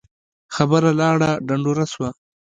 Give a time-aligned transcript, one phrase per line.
[0.55, 2.09] خبره لاړه ډنډوره سوه